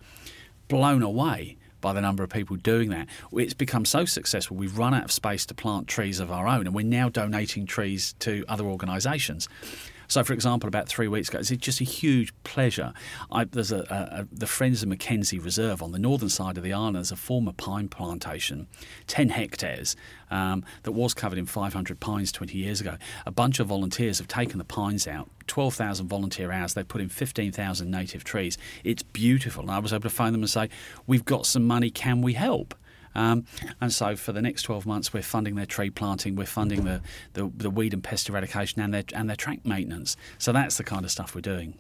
[0.68, 3.08] Blown away by the number of people doing that.
[3.32, 6.66] It's become so successful, we've run out of space to plant trees of our own,
[6.66, 9.48] and we're now donating trees to other organisations.
[10.08, 12.92] So, for example, about three weeks ago, it's just a huge pleasure.
[13.30, 16.64] I, there's a, a, a, the Friends of Mackenzie Reserve on the northern side of
[16.64, 16.96] the island.
[16.96, 18.66] There's a former pine plantation,
[19.06, 19.96] 10 hectares,
[20.30, 22.96] um, that was covered in 500 pines 20 years ago.
[23.26, 25.28] A bunch of volunteers have taken the pines out.
[25.46, 26.74] 12,000 volunteer hours.
[26.74, 28.56] They've put in 15,000 native trees.
[28.84, 29.62] It's beautiful.
[29.62, 30.68] And I was able to phone them and say,
[31.06, 31.90] We've got some money.
[31.90, 32.74] Can we help?
[33.14, 33.44] Um,
[33.80, 37.00] and so for the next 12 months, we're funding their tree planting, we're funding the,
[37.32, 40.16] the, the weed and pest eradication and their, and their track maintenance.
[40.38, 41.74] So that's the kind of stuff we're doing.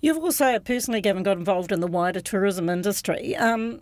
[0.00, 3.36] You've also personally, Gavin, got involved in the wider tourism industry.
[3.36, 3.80] Um,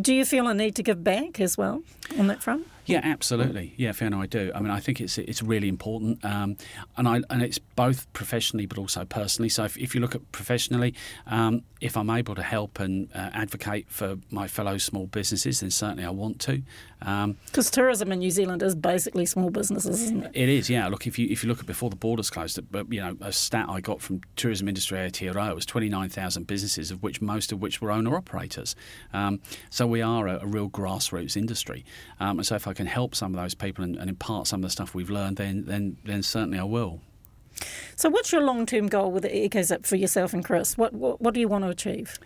[0.00, 1.82] do you feel a need to give back as well
[2.18, 2.66] on that front?
[2.88, 3.74] Yeah, absolutely.
[3.76, 4.50] Yeah, Fiona, I do.
[4.54, 6.56] I mean, I think it's it's really important, um,
[6.96, 9.48] and I and it's both professionally but also personally.
[9.50, 10.94] So if, if you look at professionally,
[11.26, 15.70] um, if I'm able to help and uh, advocate for my fellow small businesses, then
[15.70, 16.62] certainly I want to.
[16.98, 17.36] Because um,
[17.70, 20.30] tourism in New Zealand is basically small businesses, isn't it?
[20.34, 20.68] It is.
[20.68, 20.88] Yeah.
[20.88, 23.32] Look, if you if you look at before the borders closed, but you know, a
[23.32, 27.80] stat I got from Tourism Industry Aotearoa was 29,000 businesses, of which most of which
[27.80, 28.74] were owner operators.
[29.12, 29.40] Um,
[29.70, 31.84] so we are a, a real grassroots industry,
[32.18, 34.60] um, and so if I can help some of those people and, and impart some
[34.60, 37.00] of the stuff we've learned, then then then certainly I will.
[37.96, 40.76] So, what's your long term goal with EcoZip for yourself and Chris?
[40.76, 42.18] What, what, what do you want to achieve?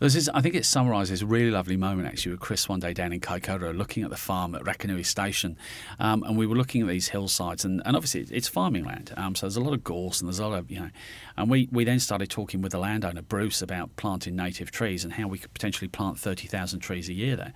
[0.00, 2.92] This is, I think it summarises a really lovely moment actually with Chris one day
[2.92, 5.56] down in Kaikoura looking at the farm at Rakanui Station.
[5.98, 9.12] Um, and we were looking at these hillsides, and, and obviously it's farming land.
[9.16, 10.90] Um, so, there's a lot of gorse and there's a lot of, you know.
[11.36, 15.12] And we, we then started talking with the landowner, Bruce, about planting native trees and
[15.12, 17.52] how we could potentially plant 30,000 trees a year there.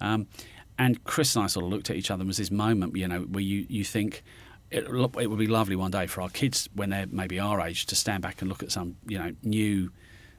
[0.00, 0.26] Um,
[0.78, 3.08] and Chris and I sort of looked at each other and was this moment, you
[3.08, 4.22] know, where you, you think,
[4.70, 7.86] it, it would be lovely one day for our kids when they're maybe our age
[7.86, 9.90] to stand back and look at some you know new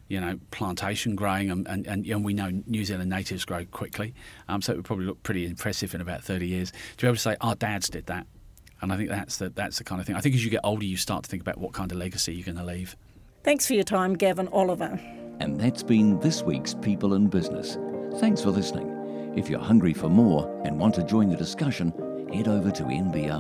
[0.08, 4.14] you know plantation growing and, and, and, we know New Zealand natives grow quickly.
[4.48, 7.16] Um, so it would probably look pretty impressive in about 30 years to be able
[7.16, 8.26] to say our dads did that.
[8.82, 10.16] And I think that's the, that's the kind of thing.
[10.16, 12.34] I think as you get older you start to think about what kind of legacy
[12.34, 12.96] you're going to leave.
[13.44, 15.00] Thanks for your time Gavin Oliver.
[15.40, 17.78] And that's been this week's People in Business.
[18.20, 18.96] Thanks for listening.
[19.38, 21.94] If you're hungry for more and want to join the discussion,
[22.34, 23.40] head over to nbr.co.nz.